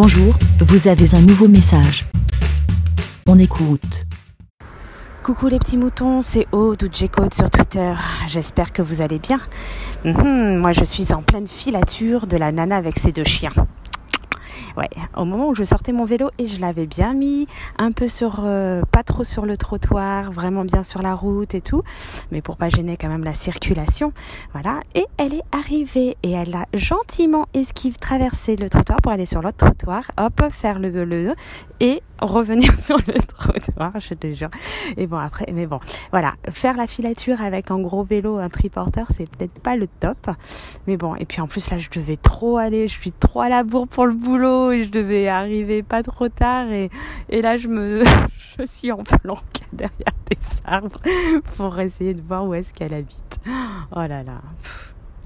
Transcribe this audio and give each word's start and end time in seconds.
Bonjour, 0.00 0.32
vous 0.60 0.86
avez 0.86 1.16
un 1.16 1.20
nouveau 1.20 1.48
message. 1.48 2.04
On 3.26 3.36
écoute. 3.36 4.06
Coucou 5.24 5.48
les 5.48 5.58
petits 5.58 5.76
moutons, 5.76 6.20
c'est 6.20 6.46
Aude 6.52 6.84
ou 6.84 6.88
J-Code 6.88 7.34
sur 7.34 7.50
Twitter. 7.50 7.94
J'espère 8.28 8.72
que 8.72 8.80
vous 8.80 9.02
allez 9.02 9.18
bien. 9.18 9.40
Mhm, 10.04 10.58
moi 10.58 10.70
je 10.70 10.84
suis 10.84 11.12
en 11.12 11.22
pleine 11.22 11.48
filature 11.48 12.28
de 12.28 12.36
la 12.36 12.52
nana 12.52 12.76
avec 12.76 12.96
ses 12.96 13.10
deux 13.10 13.24
chiens. 13.24 13.50
Au 15.16 15.24
moment 15.24 15.48
où 15.48 15.54
je 15.54 15.64
sortais 15.64 15.92
mon 15.92 16.04
vélo 16.04 16.30
et 16.38 16.46
je 16.46 16.60
l'avais 16.60 16.86
bien 16.86 17.14
mis 17.14 17.46
un 17.78 17.92
peu 17.92 18.08
sur, 18.08 18.42
euh, 18.44 18.82
pas 18.90 19.02
trop 19.02 19.24
sur 19.24 19.46
le 19.46 19.56
trottoir, 19.56 20.30
vraiment 20.30 20.64
bien 20.64 20.82
sur 20.82 21.02
la 21.02 21.14
route 21.14 21.54
et 21.54 21.60
tout, 21.60 21.82
mais 22.30 22.42
pour 22.42 22.56
pas 22.56 22.68
gêner 22.68 22.96
quand 22.96 23.08
même 23.08 23.24
la 23.24 23.34
circulation, 23.34 24.12
voilà. 24.52 24.80
Et 24.94 25.06
elle 25.16 25.34
est 25.34 25.44
arrivée 25.52 26.16
et 26.22 26.32
elle 26.32 26.54
a 26.54 26.66
gentiment 26.74 27.46
esquive 27.54 27.96
traversé 27.96 28.56
le 28.56 28.68
trottoir 28.68 29.00
pour 29.02 29.12
aller 29.12 29.26
sur 29.26 29.42
l'autre 29.42 29.56
trottoir, 29.58 30.10
hop, 30.18 30.42
faire 30.50 30.78
le, 30.78 31.04
le 31.04 31.32
et 31.80 32.02
revenir 32.20 32.72
sur 32.78 32.96
le 33.06 33.14
trottoir, 33.14 33.92
je 33.98 34.14
te 34.14 34.32
jure. 34.32 34.50
Et 34.96 35.06
bon 35.06 35.18
après, 35.18 35.46
mais 35.52 35.66
bon, 35.66 35.80
voilà, 36.10 36.34
faire 36.50 36.76
la 36.76 36.86
filature 36.86 37.40
avec 37.42 37.70
un 37.70 37.78
gros 37.78 38.02
vélo, 38.02 38.38
un 38.38 38.48
triporteur, 38.48 39.06
c'est 39.14 39.28
peut-être 39.28 39.58
pas 39.60 39.76
le 39.76 39.86
top, 39.86 40.30
mais 40.86 40.96
bon. 40.96 41.14
Et 41.16 41.24
puis 41.24 41.40
en 41.40 41.46
plus 41.46 41.70
là, 41.70 41.78
je 41.78 41.88
devais 41.90 42.16
trop 42.16 42.58
aller, 42.58 42.88
je 42.88 42.98
suis 42.98 43.12
trop 43.12 43.40
à 43.40 43.48
la 43.48 43.62
bourre 43.64 43.88
pour 43.88 44.06
le 44.06 44.14
boulot 44.14 44.72
et 44.72 44.84
je 44.84 44.90
devais 44.90 45.28
arriver 45.28 45.82
pas 45.82 46.02
trop 46.02 46.28
tard 46.28 46.68
et, 46.70 46.90
là 47.30 47.56
je 47.56 47.68
me, 47.68 48.04
je 48.58 48.66
suis 48.66 48.92
en 48.92 49.02
planque 49.02 49.38
derrière 49.72 50.14
des 50.28 50.36
arbres 50.64 51.00
pour 51.56 51.78
essayer 51.78 52.14
de 52.14 52.22
voir 52.22 52.44
où 52.46 52.54
est-ce 52.54 52.72
qu'elle 52.74 52.94
habite. 52.94 53.38
Oh 53.92 54.00
là 54.00 54.22
là, 54.22 54.42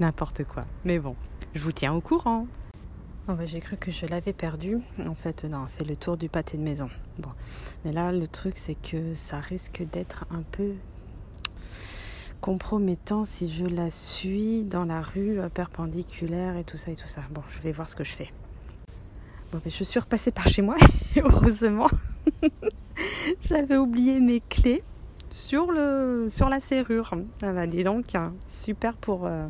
n'importe 0.00 0.44
quoi. 0.44 0.64
Mais 0.84 0.98
bon, 0.98 1.16
je 1.54 1.62
vous 1.62 1.72
tiens 1.72 1.92
au 1.92 2.00
courant. 2.00 2.46
Oh 3.28 3.34
bah, 3.34 3.44
j'ai 3.44 3.60
cru 3.60 3.76
que 3.76 3.92
je 3.92 4.04
l'avais 4.06 4.32
perdu. 4.32 4.78
En 5.06 5.14
fait, 5.14 5.44
non, 5.44 5.62
on 5.64 5.66
fait 5.68 5.84
le 5.84 5.94
tour 5.94 6.16
du 6.16 6.28
pâté 6.28 6.56
de 6.56 6.62
maison. 6.62 6.88
Bon. 7.18 7.30
Mais 7.84 7.92
là, 7.92 8.10
le 8.10 8.26
truc, 8.26 8.54
c'est 8.56 8.74
que 8.74 9.14
ça 9.14 9.38
risque 9.38 9.84
d'être 9.92 10.26
un 10.32 10.42
peu 10.42 10.72
compromettant 12.40 13.24
si 13.24 13.48
je 13.48 13.64
la 13.64 13.92
suis 13.92 14.64
dans 14.64 14.84
la 14.84 15.00
rue 15.00 15.38
euh, 15.38 15.48
perpendiculaire 15.48 16.56
et 16.56 16.64
tout 16.64 16.76
ça 16.76 16.90
et 16.90 16.96
tout 16.96 17.06
ça. 17.06 17.22
Bon, 17.30 17.42
je 17.48 17.62
vais 17.62 17.70
voir 17.70 17.88
ce 17.88 17.94
que 17.94 18.02
je 18.02 18.12
fais. 18.12 18.32
Bon, 19.52 19.60
mais 19.64 19.70
je 19.70 19.84
suis 19.84 20.00
repassée 20.00 20.32
par 20.32 20.48
chez 20.48 20.62
moi, 20.62 20.74
heureusement. 21.16 21.86
J'avais 23.42 23.76
oublié 23.76 24.18
mes 24.18 24.40
clés 24.40 24.82
sur, 25.30 25.70
le, 25.70 26.26
sur 26.28 26.48
la 26.48 26.58
serrure. 26.58 27.14
Ah 27.42 27.52
bah, 27.52 27.68
dis 27.68 27.84
donc, 27.84 28.16
hein, 28.16 28.32
super 28.48 28.96
pour. 28.96 29.26
Euh, 29.26 29.46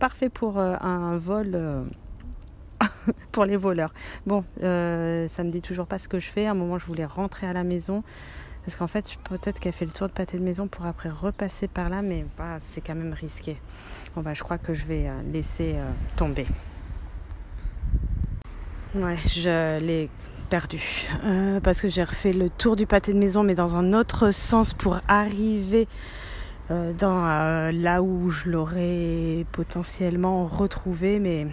parfait 0.00 0.28
pour 0.28 0.58
euh, 0.58 0.74
un 0.80 1.16
vol 1.16 1.86
pour 3.32 3.44
les 3.44 3.56
voleurs. 3.56 3.92
Bon, 4.26 4.44
euh, 4.62 5.28
ça 5.28 5.44
me 5.44 5.50
dit 5.50 5.60
toujours 5.60 5.86
pas 5.86 5.98
ce 5.98 6.08
que 6.08 6.18
je 6.18 6.28
fais. 6.28 6.46
À 6.46 6.52
un 6.52 6.54
moment, 6.54 6.78
je 6.78 6.86
voulais 6.86 7.04
rentrer 7.04 7.46
à 7.46 7.52
la 7.52 7.64
maison. 7.64 8.02
Parce 8.64 8.76
qu'en 8.78 8.86
fait, 8.86 9.04
peut-être 9.28 9.60
qu'elle 9.60 9.74
fait 9.74 9.84
le 9.84 9.90
tour 9.90 10.08
de 10.08 10.12
pâté 10.12 10.38
de 10.38 10.42
maison 10.42 10.68
pour 10.68 10.86
après 10.86 11.10
repasser 11.10 11.68
par 11.68 11.90
là, 11.90 12.00
mais 12.00 12.24
bah, 12.38 12.56
c'est 12.60 12.80
quand 12.80 12.94
même 12.94 13.12
risqué. 13.12 13.58
Bon, 14.16 14.22
bah, 14.22 14.32
je 14.32 14.42
crois 14.42 14.56
que 14.56 14.72
je 14.72 14.86
vais 14.86 15.06
euh, 15.06 15.20
laisser 15.32 15.74
euh, 15.74 15.90
tomber. 16.16 16.46
Ouais, 18.94 19.16
je 19.28 19.78
l'ai 19.80 20.08
perdu. 20.48 20.80
Euh, 21.24 21.60
parce 21.60 21.82
que 21.82 21.88
j'ai 21.88 22.04
refait 22.04 22.32
le 22.32 22.48
tour 22.48 22.74
du 22.74 22.86
pâté 22.86 23.12
de 23.12 23.18
maison, 23.18 23.42
mais 23.42 23.54
dans 23.54 23.76
un 23.76 23.92
autre 23.92 24.30
sens 24.30 24.72
pour 24.72 25.00
arriver 25.08 25.86
dans 26.70 27.70
là 27.70 28.02
où 28.02 28.30
je 28.30 28.48
l'aurais 28.48 29.44
potentiellement 29.52 30.46
retrouvé. 30.46 31.20
Mais 31.20 31.46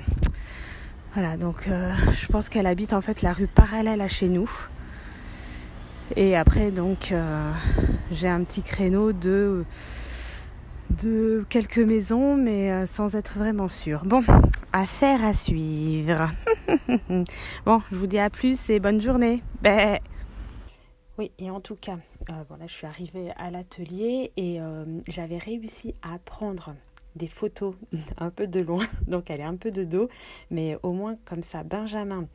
voilà, 1.13 1.35
donc 1.35 1.67
euh, 1.67 1.91
je 2.13 2.27
pense 2.27 2.47
qu'elle 2.47 2.65
habite 2.65 2.93
en 2.93 3.01
fait 3.01 3.21
la 3.21 3.33
rue 3.33 3.47
parallèle 3.47 3.99
à 3.99 4.07
chez 4.07 4.29
nous. 4.29 4.49
Et 6.15 6.37
après, 6.37 6.71
donc, 6.71 7.11
euh, 7.11 7.51
j'ai 8.11 8.29
un 8.29 8.43
petit 8.43 8.61
créneau 8.61 9.11
de, 9.11 9.65
de 11.03 11.45
quelques 11.49 11.79
maisons, 11.79 12.37
mais 12.37 12.71
euh, 12.71 12.85
sans 12.85 13.15
être 13.15 13.37
vraiment 13.37 13.67
sûre. 13.67 14.03
Bon, 14.05 14.23
affaire 14.71 15.25
à 15.25 15.33
suivre. 15.33 16.29
bon, 17.65 17.81
je 17.91 17.95
vous 17.95 18.07
dis 18.07 18.19
à 18.19 18.29
plus 18.29 18.69
et 18.69 18.79
bonne 18.79 19.01
journée. 19.01 19.43
Ben. 19.61 19.99
Oui, 21.17 21.31
et 21.39 21.51
en 21.51 21.59
tout 21.59 21.75
cas, 21.75 21.97
je 22.65 22.73
suis 22.73 22.87
arrivée 22.87 23.31
à 23.35 23.51
l'atelier 23.51 24.31
et 24.37 24.59
j'avais 25.07 25.37
réussi 25.37 25.93
à 26.01 26.17
prendre 26.19 26.73
des 27.15 27.27
photos 27.27 27.75
un 28.17 28.29
peu 28.29 28.47
de 28.47 28.59
loin, 28.59 28.87
donc 29.07 29.29
elle 29.29 29.41
est 29.41 29.45
un 29.45 29.55
peu 29.55 29.71
de 29.71 29.83
dos, 29.83 30.09
mais 30.49 30.77
au 30.83 30.91
moins 30.91 31.17
comme 31.25 31.43
ça, 31.43 31.63
Benjamin 31.63 32.27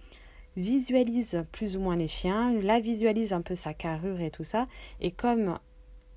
visualise 0.57 1.45
plus 1.53 1.77
ou 1.77 1.81
moins 1.81 1.97
les 1.97 2.09
chiens, 2.09 2.53
la 2.63 2.81
visualise 2.81 3.33
un 3.33 3.43
peu 3.43 3.55
sa 3.55 3.75
carrure 3.75 4.21
et 4.21 4.31
tout 4.31 4.45
ça, 4.45 4.67
et 5.01 5.11
comme 5.11 5.59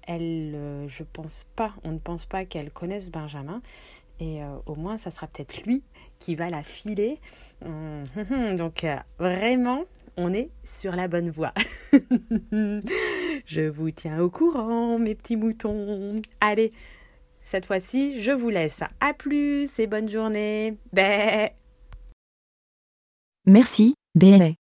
elle, 0.07 0.53
euh, 0.55 0.87
je 0.87 1.03
pense 1.03 1.45
pas, 1.55 1.73
on 1.83 1.91
ne 1.91 1.99
pense 1.99 2.25
pas 2.25 2.45
qu'elle 2.45 2.71
connaisse 2.71 3.11
Benjamin, 3.11 3.61
et 4.19 4.43
euh, 4.43 4.57
au 4.65 4.75
moins 4.75 4.97
ça 4.97 5.11
sera 5.11 5.27
peut-être 5.27 5.63
lui 5.63 5.83
qui 6.19 6.35
va 6.35 6.49
la 6.49 6.63
filer. 6.63 7.19
Hum. 7.65 8.03
Donc 8.57 8.83
euh, 8.83 8.97
vraiment, 9.17 9.85
on 10.17 10.33
est 10.33 10.49
sur 10.63 10.95
la 10.95 11.07
bonne 11.07 11.29
voie. 11.29 11.53
je 13.45 13.69
vous 13.69 13.91
tiens 13.91 14.19
au 14.19 14.29
courant, 14.29 14.99
mes 14.99 15.15
petits 15.15 15.37
moutons. 15.37 16.15
Allez, 16.41 16.71
cette 17.49 17.65
fois-ci, 17.65 18.21
je 18.21 18.31
vous 18.31 18.49
laisse. 18.49 18.81
À 18.99 19.13
plus 19.13 19.79
et 19.79 19.87
bonne 19.87 20.07
journée. 20.07 20.77
Bé. 20.93 21.49
Merci, 23.47 23.95
BLA. 24.13 24.51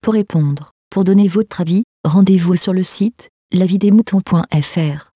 Pour 0.00 0.14
répondre, 0.14 0.70
pour 0.88 1.02
donner 1.02 1.26
votre 1.26 1.60
avis, 1.60 1.82
rendez-vous 2.04 2.54
sur 2.54 2.72
le 2.72 2.84
site 2.84 3.30
lavidemouton.fr. 3.52 5.15